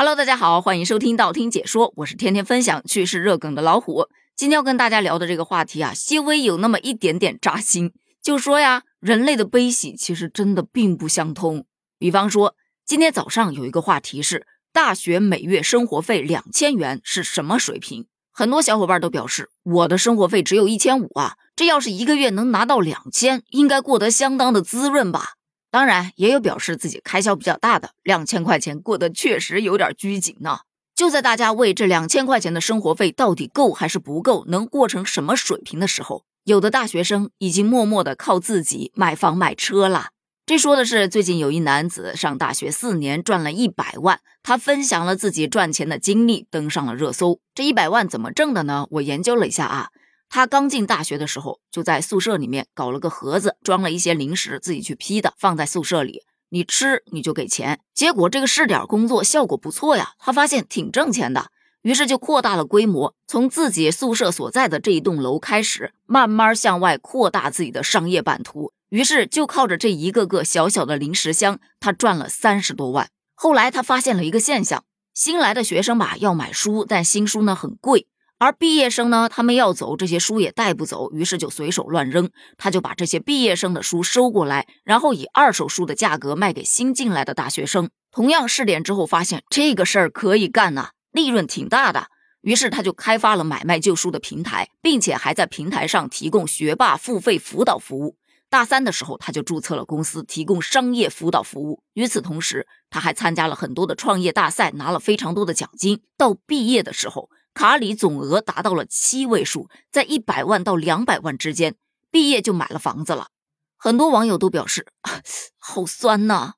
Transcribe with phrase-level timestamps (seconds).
[0.00, 4.06] Hello，大家好，欢迎收听道听解说，我是天天分享趣事热梗的老虎。
[4.34, 7.92] 今天要跟大家聊的这个话题啊，稍微有那么一点点扎心。
[8.22, 11.66] 就说呀，人类的悲喜其实真的并不相通。
[11.98, 12.54] 比方说，
[12.86, 18.06] 今天早上有一个话题是大学每月生活费两千元是什么水平？
[18.32, 25.34] 很多小伙伴都表示，我的生活费只有一千五啊，这要是一个月能拿到两千，应该过得相当的滋润吧。
[25.70, 30.60] 当然，也有表示自己开销比较大的，两千块钱过得确实有点拘谨呢。
[30.94, 40.08] 就在大家为这两千块钱的生活费到底够还是不够，能过成什么水平的时候，有的大学生已经默默的靠自己买房买车了。
[40.44, 47.38] 这说的是最近有一男子上大学四年赚了一百万，他分享了自己赚钱的经历，登上了热搜。
[47.54, 48.86] 这一百万怎么挣的呢？
[48.90, 49.90] 我研究了一下啊。
[50.30, 56.22] 他刚进大学的时候，就在宿舍里面搞了个盒子，装了一些零食，自己去批的，放在宿舍里。
[56.50, 57.80] 你吃你就给钱。
[57.92, 61.50] 结果这个试点工作效果不错呀，他发现挺挣钱的，
[61.82, 68.72] 于是就扩大了规模，从自己宿舍所在的这一栋楼开始，慢慢向外扩大自己的商业版图。
[68.90, 73.08] 于是就靠着这一个个小小的零食箱，他赚了三十多万。
[73.34, 78.06] 后来他发现了一个现象：新来的学生吧要买书，但新书呢很贵。
[78.40, 82.30] 而毕业生呢，他们要走，这些书也带不走，于是就随手乱扔。
[82.56, 87.90] 他就把这些毕业生的书收过来，然后以二手书的价格卖给新进来的大学生。
[88.10, 92.06] 同样试点之后，发现这个事儿可以干呐，利润挺大的。
[92.40, 98.16] 于是他就开发了买卖旧书的平台，并且还在平台上提供学霸付费辅导服务。
[98.48, 101.82] 大三的时候，他就注册了公司，提供商业辅导服务。
[101.92, 106.00] 与此同时，他还参加了很多的创业大赛，拿了非常多的奖金。
[106.16, 111.74] 到毕业的时候，卡里总额达到了七位数，在一百万到两百万之间，
[112.10, 113.28] 毕业就买了房子了。
[113.76, 114.86] 很多网友都表示
[115.58, 116.54] 好酸呐，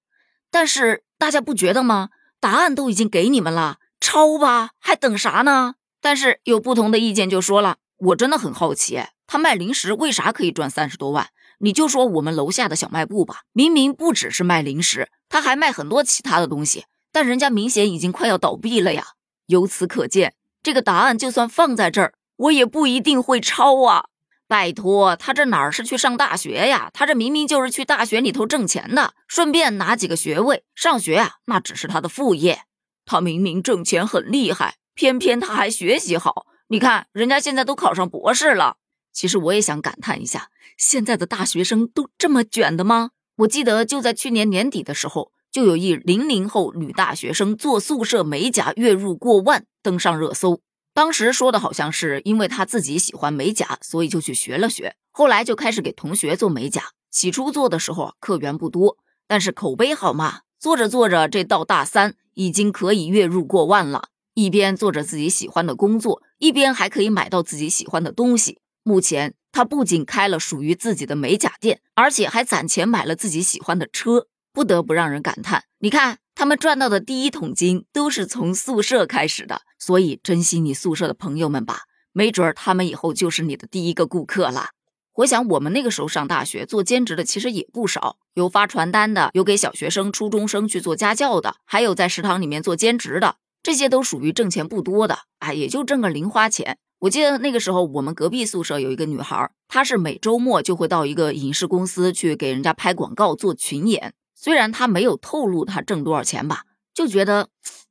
[0.51, 2.11] 但是大家不觉得吗？
[2.41, 5.75] 答案都已经给你们了，抄吧，还等啥呢？
[6.01, 11.29] 但是有不同的意见就说了，我真的很好奇，他卖零食为啥可以赚三十多万？
[11.59, 19.07] 你就说我们楼下的小卖部吧，明明不只是卖零食，他还卖很多其他的东西，但人家明显已经快要倒闭了呀。
[19.47, 20.35] 由此可见。
[20.63, 24.07] 这个答案就算放在这儿，我也不一定会抄啊！
[24.47, 26.91] 拜托，他这哪儿是去上大学呀？
[26.93, 30.63] 他这明明就是去大学里头挣钱的，顺便拿几个学位。
[30.75, 32.63] 上学啊，那只是他的副业。
[33.05, 36.47] 他明明挣钱很厉害，偏偏他还学习好。
[36.69, 38.77] 你看，人家现在都考上博士了。
[39.13, 43.11] 其实我也想感叹一下，现在的大学生都这么卷的吗？
[43.37, 45.33] 我记得就在去年年底的时候。
[45.53, 50.63] 就有一零零后女大学生做宿舍美甲，月入过万，登上热搜。
[50.95, 54.97] 当时说的好像是因为她自己喜欢美甲，所以就去学了学。
[55.11, 56.93] 后来就开始给同学做美甲。
[57.11, 58.97] 起初做的时候客源不多，
[59.29, 60.41] 但是口碑好嘛。
[60.59, 64.09] 做着做着，这到大三已经可以月入过万了。
[64.33, 68.59] 一边做着自己喜欢的工作，一边还可以买到自己喜欢的东西。
[68.83, 74.29] 目前她不仅开了属于自己的美甲店，而且还攒钱买了自己喜欢的车。
[74.53, 81.81] 不得不让人感叹，你看他们赚到的第一桶金都是从宿舍开始的，所以珍惜你宿舍的朋友们吧，
[82.13, 84.71] 没准儿他们以后就是你的第一个顾客了。
[85.15, 96.79] 回想我们那个时候上大学做兼职的，其实也不少，有发传单的，有给小学生、初中生去做家教的，还有在食堂里面做兼职的，这些都属于挣钱不多的啊，也就挣个零花钱。
[97.01, 104.15] 我记得那个时候我们隔壁宿舍有一个女孩，她是每周末就会到一个影视公司去给人家拍广告做群演。
[104.43, 107.49] 虽然他没有透露他挣多少钱吧，就觉得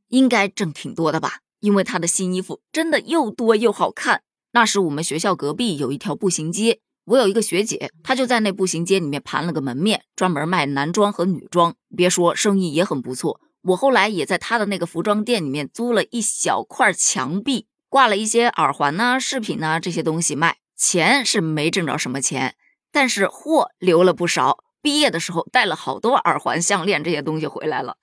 [0.09, 4.23] 应该挣挺多的吧，因为他的新衣服真的又多又好看。
[4.51, 11.73] 那时我们学校隔壁有一条步行街，我有一个学姐，她就在那步行街里面盘了个门面，专门卖男装和女装。
[11.95, 13.39] 别说生意也很不错。
[13.61, 20.57] 我后来也在她的那个服装店里面租了一小块墙壁，挂了一些耳环呐、饰品呐这些东西卖。
[20.75, 22.55] 钱是没挣着什么钱，
[22.91, 24.57] 但是货留了不少。
[24.81, 27.97] 毕业的时候带了好多耳环、项链这些东西回来了，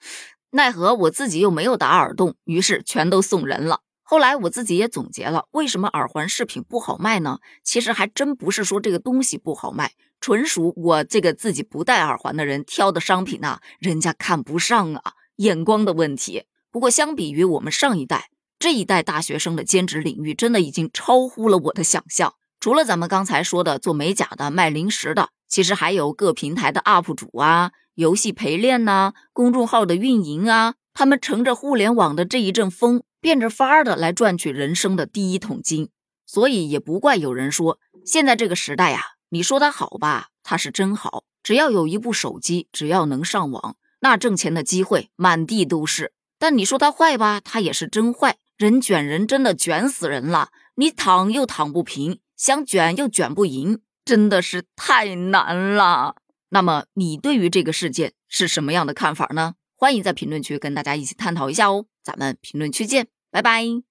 [0.51, 3.81] 奈何我自己又没有打耳洞，于是全都送人了。
[4.03, 7.41] 后来我自己也总结了，为什么耳环饰品不好卖呢？
[7.63, 16.45] 其实还真不是说这个东西不好卖，纯属我这个自己不戴耳环的人挑的商品呐，人家看不上啊，眼光的问题。
[16.71, 22.35] 不过相比于我们上一代，这一代大学生的兼职领域真的已经超乎了我的想象。
[22.61, 25.29] 除了咱们刚才说的做美甲的、卖零食的。
[25.49, 35.89] 其实还有各平台的 UP 主啊，游戏陪练呐，公众号的运营啊，他们乘着互联网的这一阵风，变着法儿的来赚取人生的第一桶金。
[36.27, 39.01] 所以也不怪有人说，现在这个时代呀，
[39.31, 41.25] 你说它好吧，它是真好。
[41.43, 46.13] 只要有一部手机，只要能上网，那挣钱的机会满地都是。
[46.39, 48.37] 但你说它坏吧，它也是真坏。
[48.59, 56.17] 人卷人真的卷死人了，你躺又躺不平，想卷又卷不赢，真的是太难了。
[56.49, 59.57] 那么你对于这个事件是什么样的看法呢？
[59.77, 61.85] 欢迎在评论区跟大家一起探讨一下哦。
[62.03, 63.88] 咱们评论区见，拜拜。